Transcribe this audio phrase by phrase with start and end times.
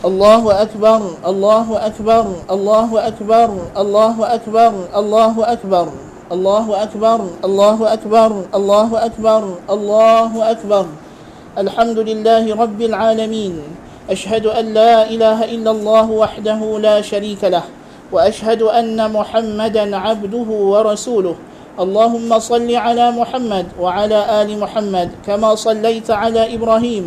[0.00, 4.72] الله أكبر الله أكبر الله أكبر الله أكبر
[5.04, 5.88] الله أكبر
[6.24, 10.86] الله أكبر الله أكبر الله أكبر الله أكبر.
[11.58, 13.54] الحمد لله رب العالمين.
[14.10, 17.62] أشهد أن لا إله إلا الله وحده لا شريك له
[18.12, 21.36] وأشهد أن محمدا عبده ورسوله.
[21.80, 27.04] اللهم صل على محمد وعلى آل محمد كما صليت على إبراهيم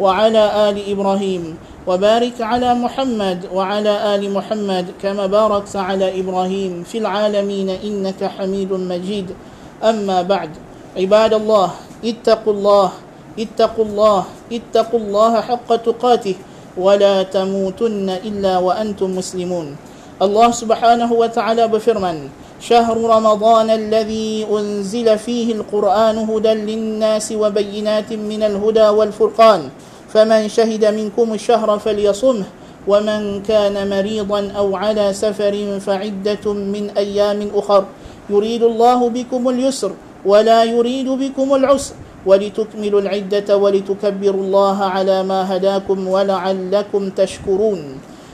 [0.00, 1.58] وعلى آل إبراهيم.
[1.86, 9.30] وبارك على محمد وعلى آل محمد كما باركت على إبراهيم في العالمين إنك حميد مجيد.
[9.82, 10.50] أما بعد
[10.96, 11.70] عباد الله
[12.04, 12.90] اتقوا الله
[13.38, 16.34] اتقوا الله اتقوا الله حق تقاته
[16.76, 19.76] ولا تموتن إلا وأنتم مسلمون.
[20.22, 22.18] الله سبحانه وتعالى بفرمان
[22.60, 29.70] شهر رمضان الذي أنزل فيه القرآن هدى للناس وبينات من الهدى والفرقان.
[30.11, 32.47] فمن شهد منكم الشهر فليصمه
[32.87, 37.83] ومن كان مريضا أو على سفر فعدة من أيام أخر
[38.29, 39.91] يريد الله بكم اليسر
[40.25, 41.95] ولا يريد بكم العسر
[42.25, 47.81] ولتكملوا العدة ولتكبروا الله على ما هداكم ولعلكم تشكرون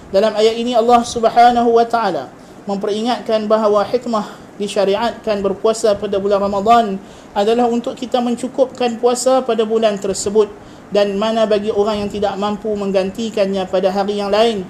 [0.08, 2.32] dalam ayat ini Allah Subhanahu wa taala
[2.64, 4.24] memperingatkan bahawa hikmah
[4.56, 6.96] disyariatkan berpuasa pada bulan Ramadan
[7.36, 10.48] adalah untuk kita mencukupkan puasa pada bulan tersebut
[10.93, 14.63] dan mana bagi orang yang tidak mampu menggantikannya pada hari yang lain.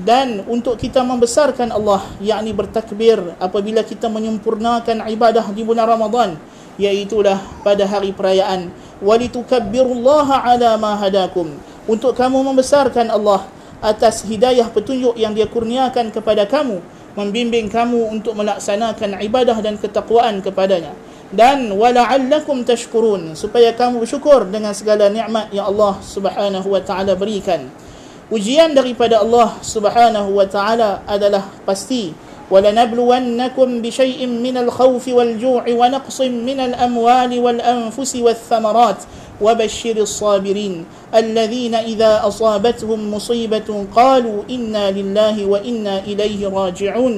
[0.00, 6.38] Dan untuk kita membesarkan Allah yakni bertakbir apabila kita menyempurnakan ibadah di bulan Ramadan
[6.78, 8.70] iaitulah pada hari perayaan.
[9.02, 11.50] Walitukabbirullaha ala ma hadakum.
[11.90, 13.44] Untuk kamu membesarkan Allah
[13.80, 16.78] atas hidayah petunjuk yang dia kurniakan kepada kamu
[17.18, 20.94] membimbing kamu untuk melaksanakan ibadah dan ketakwaan kepadanya
[21.30, 27.70] dan wala'allakum tashkurun supaya kamu bersyukur dengan segala nikmat yang Allah Subhanahu wa taala berikan.
[28.30, 32.30] Ujian daripada Allah Subhanahu wa taala adalah pasti.
[32.50, 38.96] ولنبلونكم بشيء من الخوف والجوع ونقص من الأموال والأنفس والثمرات
[39.40, 47.14] وبشر الصابرين الذين إذا أصابتهم مصيبة قالوا إنا لله وإنا إليه راجعون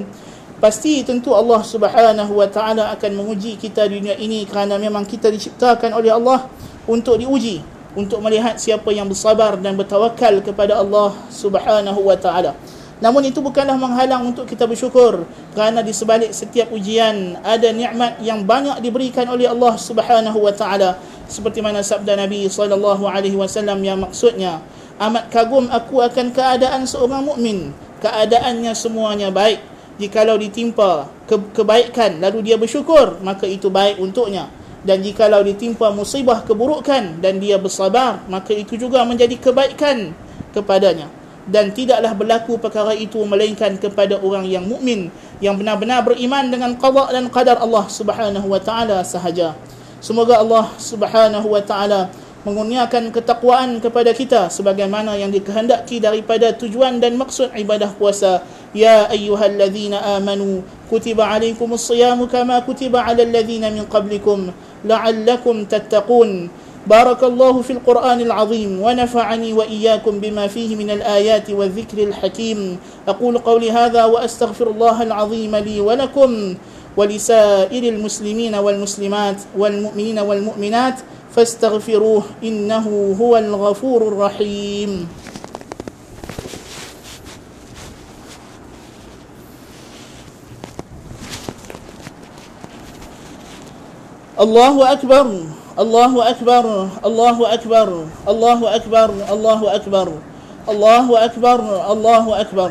[0.63, 5.27] pasti tentu Allah Subhanahu wa taala akan menguji kita di dunia ini kerana memang kita
[5.27, 6.47] diciptakan oleh Allah
[6.87, 7.59] untuk diuji
[7.99, 12.55] untuk melihat siapa yang bersabar dan bertawakal kepada Allah Subhanahu wa taala.
[13.03, 15.27] Namun itu bukanlah menghalang untuk kita bersyukur
[15.59, 20.95] kerana di sebalik setiap ujian ada nikmat yang banyak diberikan oleh Allah Subhanahu wa taala.
[21.27, 24.63] Seperti mana sabda Nabi sallallahu alaihi wasallam yang maksudnya
[25.03, 27.75] amat kagum aku akan keadaan seorang mukmin.
[27.99, 34.49] Keadaannya semuanya baik jikalau ditimpa ke kebaikan lalu dia bersyukur maka itu baik untuknya.
[34.83, 40.11] Dan jikalau ditimpa musibah keburukan dan dia bersabar maka itu juga menjadi kebaikan
[40.53, 41.07] kepadanya.
[41.43, 45.11] Dan tidaklah berlaku perkara itu melainkan kepada orang yang mukmin
[45.43, 49.59] yang benar-benar beriman dengan qada dan qadar Allah Subhanahu wa taala sahaja.
[49.99, 52.11] Semoga Allah Subhanahu wa taala
[52.43, 58.43] mengurniakan ketakwaan kepada kita sebagaimana yang dikehendaki daripada tujuan dan maksud ibadah puasa
[58.75, 60.61] يا أيها الذين آمنوا
[60.93, 64.51] كتب عليكم الصيام كما كتب على الذين من قبلكم
[64.85, 66.49] لعلكم تتقون.
[66.83, 72.79] بارك الله في القرآن العظيم ونفعني وإياكم بما فيه من الآيات والذكر الحكيم.
[73.09, 76.55] أقول قولي هذا وأستغفر الله العظيم لي ولكم
[76.97, 80.97] ولسائر المسلمين والمسلمات والمؤمنين والمؤمنات
[81.37, 85.09] فاستغفروه إنه هو الغفور الرحيم.
[94.43, 95.27] الله أكبر
[95.79, 97.89] الله أكبر الله أكبر
[98.29, 100.09] الله أكبر الله أكبر
[100.69, 101.61] الله أكبر
[101.93, 102.71] الله أكبر.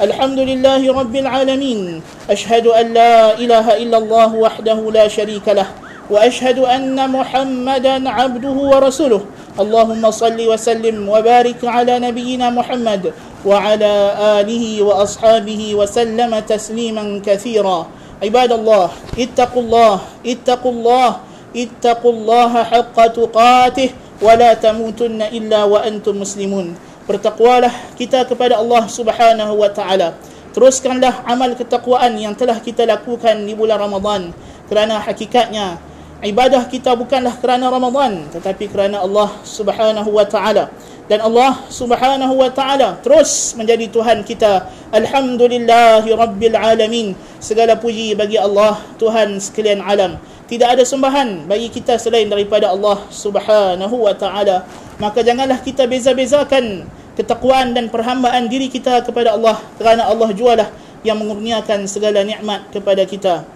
[0.00, 2.02] الحمد لله رب العالمين.
[2.30, 5.66] أشهد أن لا إله إلا الله وحده لا شريك له
[6.10, 9.22] وأشهد أن محمدا عبده ورسوله.
[9.60, 13.12] اللهم صل وسلم وبارك على نبينا محمد
[13.46, 13.94] وعلى
[14.42, 17.86] آله وأصحابه وسلم تسليما كثيرا.
[18.23, 19.95] عباد الله اتقوا الله
[20.27, 21.09] اتقوا الله
[21.55, 23.89] اتقوا الله حق تقاته
[24.19, 26.67] ولا تموتن الا وانتم مسلمون
[27.09, 30.13] bertakwalah kita kepada Allah Subhanahu wa taala
[30.53, 34.29] teruskanlah amal ketakwaan yang telah kita lakukan di bulan Ramadan
[34.69, 35.81] kerana hakikatnya
[36.21, 40.69] ibadah kita bukanlah kerana Ramadan tetapi kerana Allah Subhanahu wa taala
[41.09, 48.39] dan Allah Subhanahu wa taala terus menjadi Tuhan kita alhamdulillahi rabbil alamin segala puji bagi
[48.39, 50.19] Allah Tuhan sekalian alam
[50.49, 54.65] tidak ada sembahan bagi kita selain daripada Allah Subhanahu wa taala
[54.97, 56.89] maka janganlah kita beza-bezakan
[57.19, 60.67] ketakwaan dan perhambaan diri kita kepada Allah kerana Allah jualah
[61.05, 63.47] yang mengurniakan segala nikmat kepada kita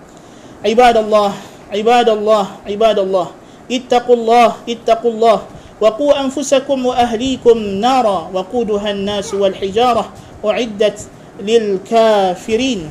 [0.63, 1.35] ibadallah
[1.73, 3.27] ibadallah ibadallah
[3.67, 10.05] ittaqullah ittaqullah وقوا أنفسكم وأهليكم نارا وقودها الناس والحجارة
[10.45, 10.99] أعدت
[11.43, 12.81] للكافرين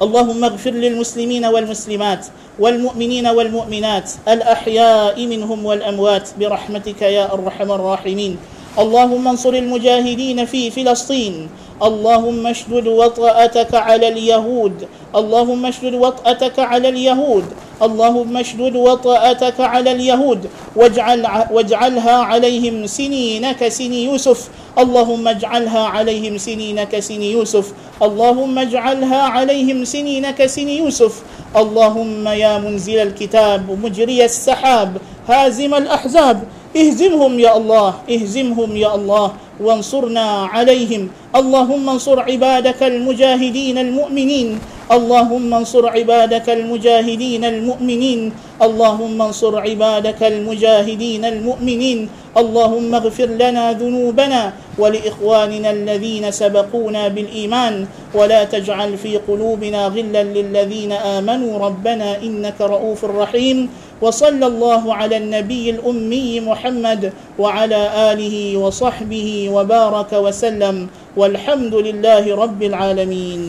[0.00, 2.26] اللهم اغفر للمسلمين والمسلمات
[2.58, 8.36] والمؤمنين والمؤمنات الأحياء منهم والأموات برحمتك يا أرحم الراحمين.
[8.78, 11.48] اللهم انصر المجاهدين في فلسطين.
[11.82, 14.88] اللهم اشدد وطأتك على اليهود.
[15.16, 17.44] اللهم اشدد وطأتك على اليهود.
[17.82, 20.46] اللهم اشدد وطأتك على اليهود
[20.76, 24.48] واجعل واجعلها عليهم سنين كسن يوسف.
[24.78, 27.72] اللهم اجعلها عليهم سنين كسن يوسف.
[28.02, 31.22] اللهم اجعلها عليهم سنين كسن يوسف.
[31.56, 34.96] اللهم يا منزل الكتاب مجري السحاب
[35.28, 36.42] هازم الأحزاب.
[36.76, 41.08] اهزمهم يا الله اهزمهم يا الله وانصرنا عليهم.
[41.36, 44.58] اللهم انصر عبادك المجاهدين المؤمنين.
[44.90, 48.32] اللهم انصر عبادك المجاهدين المؤمنين.
[48.62, 51.98] اللهم انصر عبادك المجاهدين المؤمنين.
[52.36, 57.86] اللهم اغفر لنا ذنوبنا ولإخواننا الذين سبقونا بالإيمان.
[58.14, 61.58] ولا تجعل في قلوبنا غلا للذين آمنوا.
[61.58, 63.70] ربنا إنك رؤوف رحيم.
[64.02, 70.76] وصلى الله على النبي الأمي محمد وعلى آله وصحبه وبارك وسلم.
[71.16, 73.42] والحمد لله رب العالمين.